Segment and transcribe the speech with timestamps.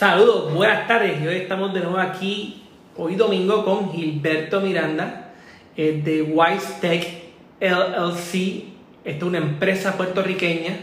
[0.00, 1.20] Saludos, buenas tardes.
[1.20, 2.62] Hoy estamos de nuevo aquí,
[2.96, 5.32] hoy domingo, con Gilberto Miranda
[5.76, 7.06] eh, de Wise Tech
[7.60, 8.64] LLC.
[9.04, 10.74] Esta es una empresa puertorriqueña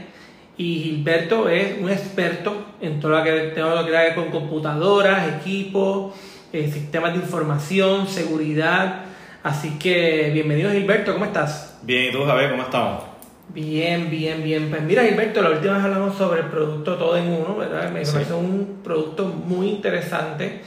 [0.56, 6.14] y Gilberto es un experto en todo lo que tenga que ver con computadoras, equipos,
[6.54, 9.06] eh, sistemas de información, seguridad.
[9.42, 11.80] Así que bienvenido Gilberto, ¿cómo estás?
[11.82, 13.07] Bien, ¿y tú, Javier, cómo estamos?
[13.54, 14.70] Bien, bien, bien.
[14.70, 17.92] Pues mira, Gilberto, la última vez hablamos sobre el producto todo en uno, ¿verdad?
[17.92, 20.62] Me parece un producto muy interesante.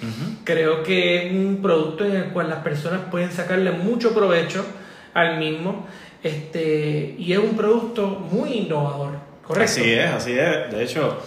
[0.44, 4.64] Creo que es un producto en el cual las personas pueden sacarle mucho provecho
[5.14, 5.86] al mismo.
[6.22, 9.12] Este, y es un producto muy innovador,
[9.46, 9.64] ¿correcto?
[9.64, 10.70] Así es, así es.
[10.70, 11.18] De hecho,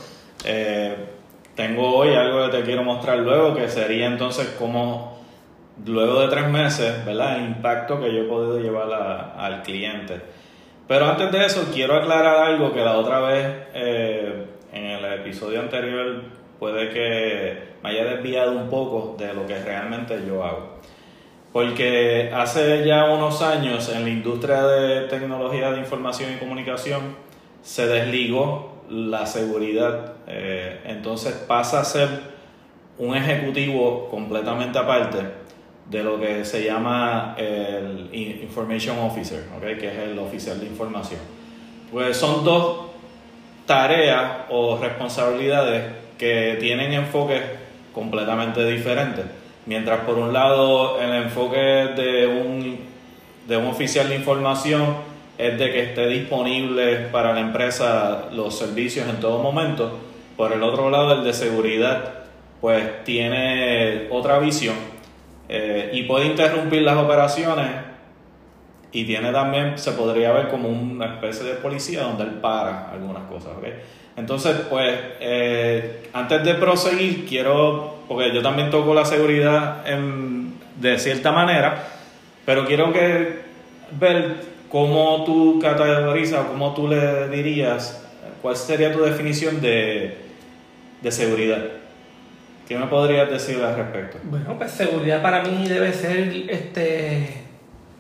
[0.45, 0.95] eh,
[1.55, 5.23] tengo hoy algo que te quiero mostrar luego, que sería entonces cómo,
[5.85, 7.38] luego de tres meses, ¿verdad?
[7.38, 10.42] El impacto que yo he podido llevar al cliente.
[10.88, 15.62] Pero antes de eso, quiero aclarar algo que la otra vez, eh, en el episodio
[15.62, 16.23] anterior,
[16.59, 20.80] puede que me haya desviado un poco de lo que realmente yo hago.
[21.53, 27.16] Porque hace ya unos años en la industria de tecnología de información y comunicación
[27.62, 30.14] se desligó la seguridad.
[30.28, 32.09] Eh, entonces pasa a ser
[32.97, 35.42] un ejecutivo completamente aparte
[35.89, 39.78] de lo que se llama el Information Officer, ¿okay?
[39.78, 41.20] que es el oficial de información.
[41.92, 42.88] Pues son dos
[43.66, 47.42] tareas o responsabilidades que tienen enfoques
[47.94, 49.25] completamente diferentes.
[49.66, 52.80] Mientras por un lado el enfoque de un,
[53.47, 59.08] de un oficial de información es de que esté disponible para la empresa los servicios
[59.08, 60.00] en todo momento,
[60.36, 62.14] por el otro lado el de seguridad
[62.59, 64.92] pues tiene otra visión
[65.56, 67.68] eh, y puede interrumpir las operaciones
[68.92, 73.22] y tiene también, se podría ver como una especie de policía donde él para algunas
[73.26, 73.52] cosas.
[74.18, 79.86] Entonces, pues, eh, antes de proseguir, quiero, porque yo también toco la seguridad
[80.75, 81.88] de cierta manera,
[82.47, 83.44] pero quiero que
[83.92, 84.38] ver
[84.69, 88.03] cómo tú categorizas, cómo tú le dirías,
[88.42, 90.18] cuál sería tu definición de,
[91.00, 91.82] de seguridad.
[92.68, 94.18] ¿Qué me podrías decir al respecto?
[94.24, 97.44] Bueno, pues seguridad para mí debe ser este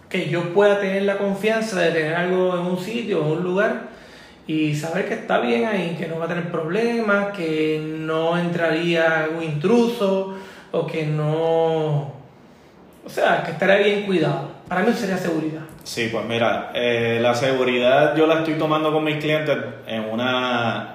[0.09, 3.81] que yo pueda tener la confianza de tener algo en un sitio, en un lugar
[4.45, 9.27] y saber que está bien ahí, que no va a tener problemas, que no entraría
[9.35, 10.35] un intruso
[10.71, 12.13] o que no...
[13.05, 14.51] O sea, que estaría bien cuidado.
[14.67, 15.61] Para mí sería seguridad.
[15.83, 19.57] Sí, pues mira, eh, la seguridad yo la estoy tomando con mis clientes
[19.87, 20.93] en una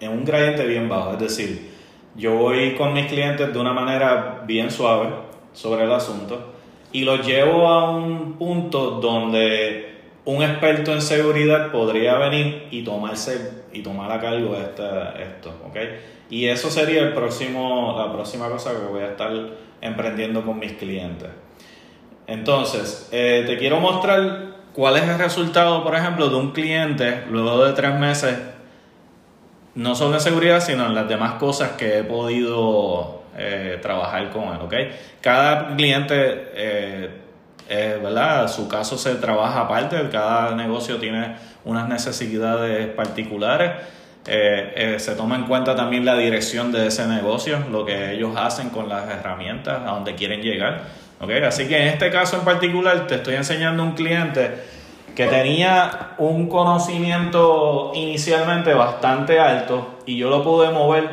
[0.00, 1.75] en un gradiente bien bajo, es decir,
[2.16, 5.08] yo voy con mis clientes de una manera bien suave
[5.52, 6.54] sobre el asunto
[6.92, 13.64] y los llevo a un punto donde un experto en seguridad podría venir y tomarse
[13.72, 15.76] y tomar a cargo esto, ¿ok?
[16.30, 19.30] Y eso sería el próximo, la próxima cosa que voy a estar
[19.80, 21.28] emprendiendo con mis clientes.
[22.26, 27.64] Entonces, eh, te quiero mostrar cuál es el resultado, por ejemplo, de un cliente luego
[27.64, 28.36] de tres meses
[29.76, 34.44] no solo en seguridad, sino en las demás cosas que he podido eh, trabajar con
[34.44, 34.74] él, ¿ok?
[35.20, 36.16] Cada cliente,
[36.54, 37.10] eh,
[38.02, 38.48] ¿verdad?
[38.48, 43.72] Su caso se trabaja aparte, cada negocio tiene unas necesidades particulares.
[44.26, 48.70] Eh, se toma en cuenta también la dirección de ese negocio, lo que ellos hacen
[48.70, 50.84] con las herramientas, a donde quieren llegar.
[51.20, 51.42] ¿okay?
[51.42, 54.54] Así que en este caso en particular te estoy enseñando un cliente
[55.16, 61.08] que tenía un conocimiento inicialmente bastante alto y yo lo pude mover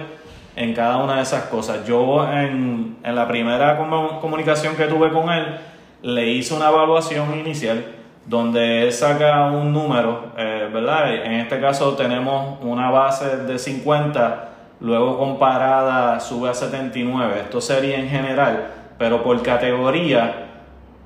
[0.58, 1.88] en cada una de esas cosas.
[1.88, 5.58] Yo en, la primera comunicación que tuve con él
[6.02, 7.86] le hice una evaluación inicial
[8.26, 11.16] donde él saca un número, eh, ¿verdad?
[11.26, 14.50] En este caso tenemos una base de 50,
[14.82, 20.53] luego comparada sube a 79, esto sería en general, pero por categoría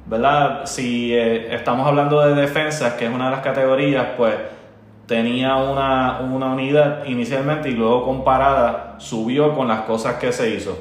[0.08, 0.66] ¿verdad?
[0.66, 4.36] Si eh, estamos hablando de defensas, que es una de las categorías, pues
[5.06, 10.78] tenía una, unidad inicialmente y luego comparada subió con las cosas que se hizo.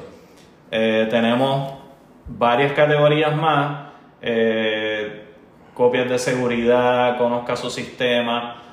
[0.71, 1.73] Eh, tenemos
[2.27, 3.89] varias categorías más,
[4.21, 5.25] eh,
[5.73, 8.63] copias de seguridad, conozca su sistema,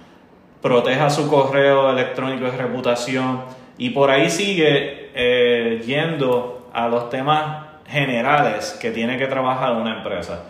[0.63, 3.43] proteja su correo electrónico de reputación
[3.77, 7.64] y por ahí sigue yendo a los temas
[7.95, 10.43] generales que tiene que trabajar una empresa.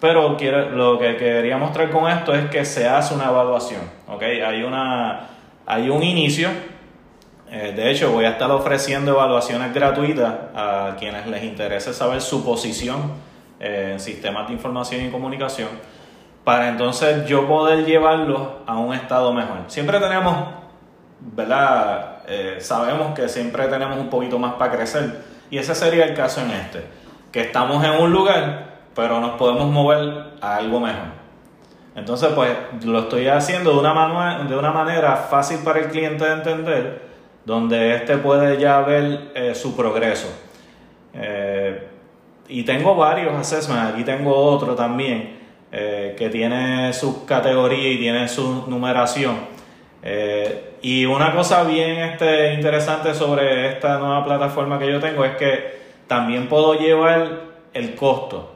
[0.00, 0.36] Pero
[0.72, 3.82] lo que quería mostrar con esto es que se hace una evaluación.
[4.08, 4.40] ¿okay?
[4.40, 5.28] Hay, una,
[5.66, 6.48] hay un inicio.
[7.50, 12.44] Eh, de hecho, voy a estar ofreciendo evaluaciones gratuitas a quienes les interese saber su
[12.44, 13.12] posición
[13.60, 15.68] eh, en sistemas de información y comunicación
[16.44, 19.58] para entonces yo poder llevarlos a un estado mejor.
[19.66, 20.48] Siempre tenemos,
[21.20, 22.18] ¿verdad?
[22.28, 25.22] eh, sabemos que siempre tenemos un poquito más para crecer.
[25.50, 26.84] Y ese sería el caso en este,
[27.32, 31.18] que estamos en un lugar, pero nos podemos mover a algo mejor.
[31.94, 32.50] Entonces, pues
[32.84, 37.02] lo estoy haciendo de una, de una manera fácil para el cliente de entender,
[37.44, 40.28] donde éste puede ya ver eh, su progreso.
[41.14, 41.88] Eh,
[42.48, 45.38] y tengo varios assessments, aquí tengo otro también,
[45.72, 49.57] eh, que tiene su categoría y tiene su numeración.
[50.82, 55.78] Y una cosa bien este, interesante sobre esta nueva plataforma que yo tengo es que
[56.06, 57.42] también puedo llevar
[57.74, 58.54] el costo.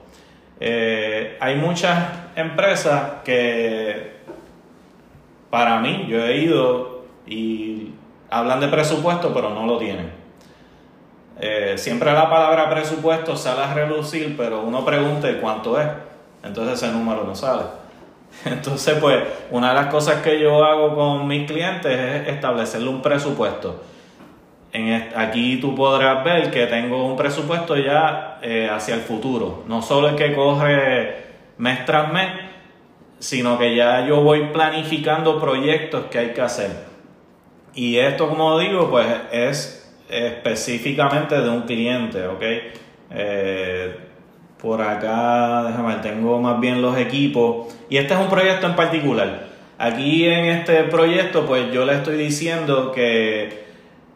[0.61, 4.12] hay muchas empresas que
[5.53, 7.93] para mí, yo he ido y
[8.31, 10.11] hablan de presupuesto, pero no lo tienen.
[11.39, 15.87] Eh, siempre la palabra presupuesto sale a relucir, pero uno pregunta cuánto es,
[16.43, 17.65] entonces ese número no sale.
[18.44, 23.02] Entonces, pues, una de las cosas que yo hago con mis clientes es establecerle un
[23.02, 23.82] presupuesto.
[24.73, 29.82] En aquí tú podrás ver que tengo un presupuesto ya eh, hacia el futuro, no
[29.82, 31.25] solo el que corre
[31.58, 32.31] mes tras mes,
[33.19, 36.70] sino que ya yo voy planificando proyectos que hay que hacer.
[37.75, 42.43] Y esto, como digo, pues es específicamente de un cliente, ¿ok?
[43.11, 43.96] Eh,
[44.62, 47.75] por acá, déjame ver, tengo más bien los equipos.
[47.91, 49.47] Y este es un proyecto en particular.
[49.76, 53.67] Aquí en este proyecto, pues yo le estoy diciendo que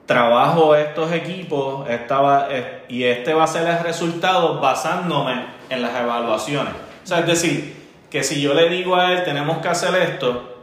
[0.06, 2.48] trabajo estos equipos esta
[2.88, 6.72] y este va a ser el resultado basándome en las evaluaciones.
[7.02, 7.76] O sea, es decir,
[8.08, 10.54] que si yo le digo a él tenemos que hacer esto,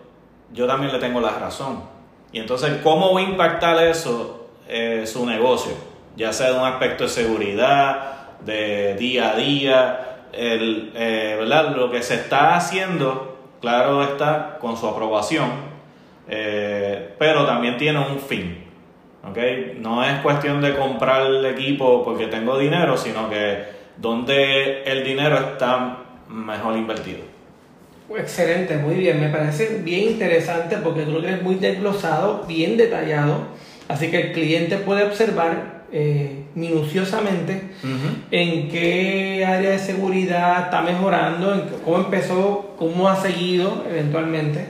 [0.53, 1.83] yo también le tengo la razón.
[2.31, 5.74] Y entonces, ¿cómo va a impactar eso eh, su negocio?
[6.15, 10.00] Ya sea de un aspecto de seguridad, de día a día,
[10.34, 11.75] el, eh, ¿verdad?
[11.75, 15.50] lo que se está haciendo, claro está, con su aprobación,
[16.28, 18.63] eh, pero también tiene un fin.
[19.30, 19.78] ¿okay?
[19.80, 23.63] No es cuestión de comprar el equipo porque tengo dinero, sino que
[23.98, 25.98] donde el dinero está
[26.28, 27.34] mejor invertido.
[28.16, 29.19] Excelente, muy bien.
[29.19, 33.48] Me parece bien interesante porque tú lo tienes muy desglosado, bien detallado.
[33.88, 37.62] Así que el cliente puede observar eh, minuciosamente
[38.31, 44.66] en qué área de seguridad está mejorando, en cómo empezó, cómo ha seguido eventualmente.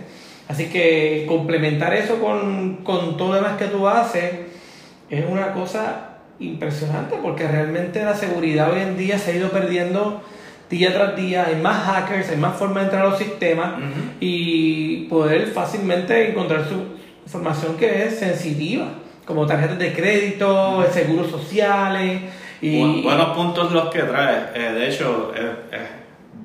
[0.47, 4.31] Así que complementar eso con, con todo lo demás que tú haces
[5.09, 6.09] es una cosa
[6.39, 10.21] impresionante porque realmente la seguridad hoy en día se ha ido perdiendo
[10.69, 13.75] día tras día, hay más hackers, hay más formas de entrar a los sistemas
[14.19, 18.87] y poder fácilmente encontrar su información que es sensitiva,
[19.25, 22.21] como tarjetas de crédito, seguros sociales.
[22.61, 24.49] Y, buenos puntos los que trae.
[24.55, 25.79] Eh, de hecho, es,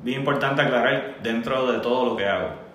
[0.02, 2.68] bien importante aclarar dentro de todo lo que hago.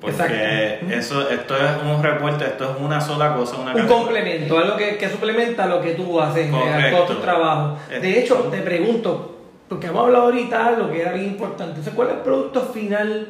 [0.00, 3.56] Porque eso, esto es un reporte, esto es una sola cosa.
[3.56, 7.78] Una un complemento, algo que, que, suplementa lo que tú haces, en todo tu trabajo.
[7.88, 11.80] De hecho, te pregunto, porque hemos hablado ahorita lo que era bien importante.
[11.92, 13.28] ¿cuál es el producto final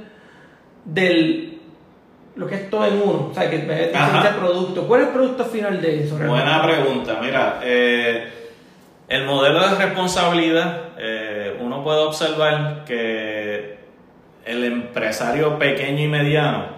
[0.85, 1.56] del
[2.37, 3.29] lo que es todo en uno?
[3.31, 4.87] O sea, que es producto.
[4.87, 6.19] ¿Cuál es el producto final de eso?
[6.19, 7.19] Buena pregunta.
[7.21, 8.29] Mira, eh,
[9.09, 13.79] el modelo de responsabilidad, eh, uno puede observar que
[14.45, 16.76] el empresario pequeño y mediano,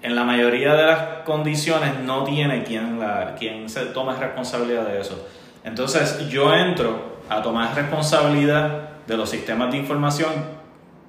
[0.00, 5.00] en la mayoría de las condiciones, no tiene quien, la, quien se tome responsabilidad de
[5.00, 5.28] eso.
[5.64, 10.57] Entonces, yo entro a tomar responsabilidad de los sistemas de información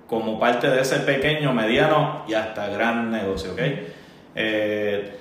[0.09, 3.59] como parte de ese pequeño, mediano y hasta gran negocio, ¿ok?
[4.35, 5.15] Eh,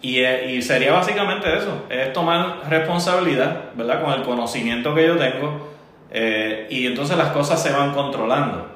[0.00, 4.02] y, sería básicamente eso, es tomar responsabilidad, ¿verdad?
[4.02, 5.68] Con el conocimiento que yo tengo
[6.10, 8.68] eh, y entonces las cosas se van controlando.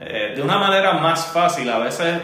[0.00, 2.18] Eh, de una manera más fácil, a veces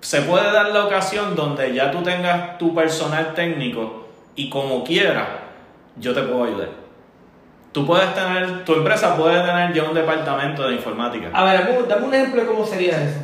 [0.00, 5.28] se puede dar la ocasión donde ya tú tengas tu personal técnico y como quieras
[5.96, 6.89] yo te puedo ayudar.
[7.72, 11.28] Tú puedes tener, tu empresa puede tener ya un departamento de informática.
[11.32, 13.20] A ver, dame un ejemplo de cómo sería eso.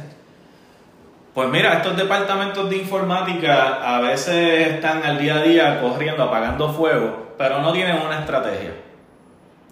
[1.35, 6.73] Pues mira, estos departamentos de informática a veces están al día a día corriendo, apagando
[6.73, 8.71] fuego, pero no tienen una estrategia.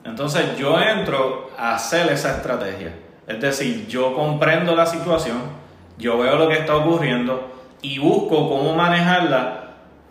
[0.04, 2.92] Entonces yo entro a hacer esa estrategia.
[3.26, 5.38] Es decir, yo comprendo la situación,
[5.96, 7.50] yo veo lo que está ocurriendo
[7.80, 9.63] y busco cómo manejarla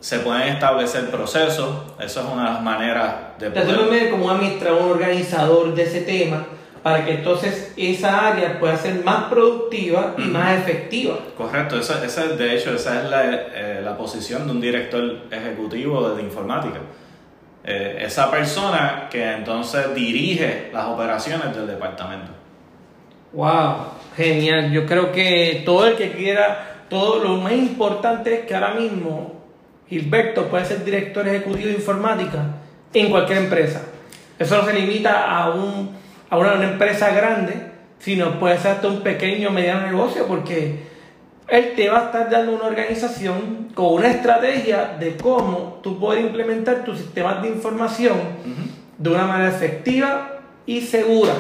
[0.03, 4.09] se pueden establecer procesos, eso es una manera de poder...
[4.11, 6.45] como un administrador, un organizador de ese tema,
[6.83, 11.15] para que entonces esa área pueda ser más productiva y más efectiva.
[11.37, 16.09] Correcto, esa, esa, de hecho esa es la, eh, la, posición de un director ejecutivo
[16.09, 16.79] de, informática.
[17.63, 22.33] Eh, esa persona que entonces dirige las operaciones del departamento.
[23.31, 23.85] Wow,
[24.17, 24.69] genial.
[24.69, 29.42] Yo creo que todo el que quiera, todo lo más importante es que ahora mismo
[29.93, 32.45] Gilberto puede ser director ejecutivo de informática
[32.93, 33.83] en cualquier empresa.
[34.39, 35.91] Eso no se limita a, un,
[36.29, 37.53] a una, una empresa grande,
[37.99, 40.79] sino puede ser hasta un pequeño o mediano negocio, porque
[41.47, 46.25] él te va a estar dando una organización con una estrategia de cómo tú puedes
[46.25, 48.17] implementar tus sistemas de información
[48.97, 51.33] de una manera efectiva y segura.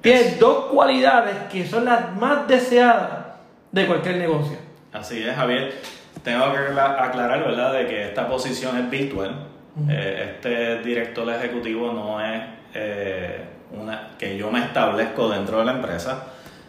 [0.00, 3.26] Tiene dos cualidades que son las más deseadas
[3.70, 4.56] de cualquier negocio.
[4.92, 5.97] Así es, Javier.
[6.22, 9.46] Tengo que aclarar, ¿verdad?, de que esta posición es virtual.
[9.88, 12.42] Eh, este director ejecutivo no es
[12.74, 16.26] eh, una que yo me establezco dentro de la empresa.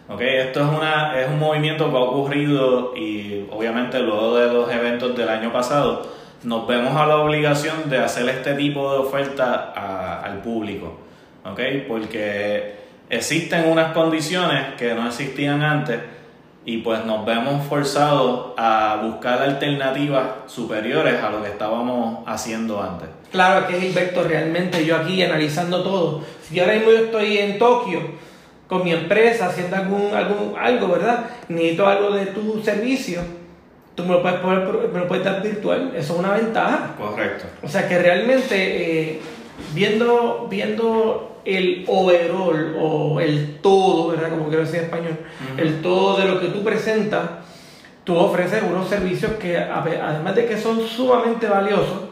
[0.08, 4.72] Okay, esto es, una, es un movimiento que ha ocurrido y obviamente luego de los
[4.72, 6.04] eventos del año pasado
[6.42, 10.98] nos vemos a la obligación de hacer este tipo de oferta al público,
[11.44, 12.74] okay, porque
[13.08, 16.00] existen unas condiciones que no existían antes
[16.70, 23.08] y pues nos vemos forzados a buscar alternativas superiores a lo que estábamos haciendo antes.
[23.32, 26.22] Claro que es Gilberto, realmente yo aquí analizando todo.
[26.48, 28.00] Si ahora mismo yo estoy en Tokio
[28.68, 31.24] con mi empresa haciendo algún, algún algo, ¿verdad?
[31.48, 33.20] Necesito algo de tu servicio,
[33.96, 36.94] tú me lo puedes, me lo puedes dar virtual, eso es una ventaja.
[36.96, 37.46] Correcto.
[37.64, 39.20] O sea que realmente eh,
[39.74, 44.30] viendo, viendo el overall o el todo, ¿verdad?
[44.30, 45.18] Como quiero decir en español,
[45.56, 47.22] el todo de lo que tú presentas,
[48.04, 52.10] tú ofreces unos servicios que además de que son sumamente valiosos,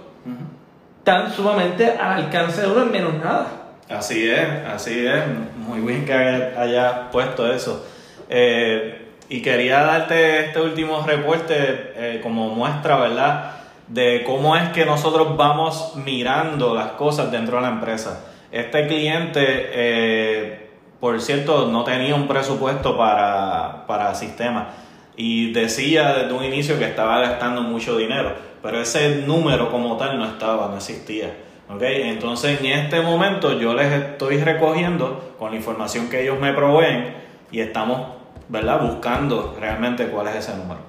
[0.98, 3.46] están sumamente al alcance de uno en menos nada.
[3.88, 5.22] Así es, así es.
[5.56, 7.86] Muy bien que hayas puesto eso.
[8.28, 11.54] Eh, y quería darte este último reporte
[11.96, 13.57] eh, como muestra, ¿verdad?
[13.88, 18.24] De cómo es que nosotros vamos mirando las cosas dentro de la empresa.
[18.52, 24.68] Este cliente, eh, por cierto, no tenía un presupuesto para, para sistemas
[25.16, 30.16] y decía desde un inicio que estaba gastando mucho dinero, pero ese número como tal
[30.16, 31.34] no estaba, no existía.
[31.68, 32.02] ¿okay?
[32.02, 37.16] Entonces en este momento yo les estoy recogiendo con la información que ellos me proveen
[37.50, 38.12] y estamos
[38.48, 38.80] ¿verdad?
[38.80, 40.80] buscando realmente cuál es ese número.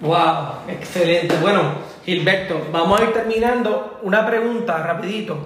[0.00, 1.36] Wow, excelente.
[1.40, 1.60] Bueno,
[2.08, 4.00] Gilberto, vamos a ir terminando.
[4.02, 5.36] Una pregunta rapidito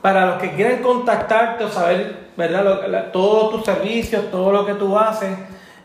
[0.00, 3.10] para los que quieran contactarte o saber, ¿verdad?
[3.12, 5.36] todos tus servicios, todo lo que tú haces,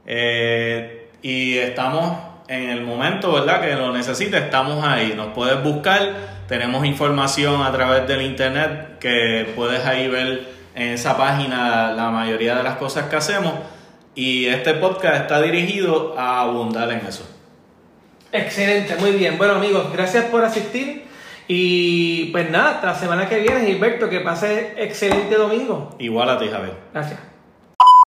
[0.05, 2.17] Eh, y estamos
[2.47, 3.61] en el momento, ¿verdad?
[3.61, 5.13] Que lo necesites, estamos ahí.
[5.15, 6.13] Nos puedes buscar,
[6.47, 12.55] tenemos información a través del internet que puedes ahí ver en esa página la mayoría
[12.55, 13.53] de las cosas que hacemos.
[14.15, 17.25] Y este podcast está dirigido a abundar en eso.
[18.33, 19.37] Excelente, muy bien.
[19.37, 21.05] Bueno amigos, gracias por asistir.
[21.53, 25.93] Y pues nada, hasta la semana que viene, Gilberto, que pase excelente domingo.
[25.99, 26.77] Igual a ti, Javier.
[26.93, 27.30] Gracias.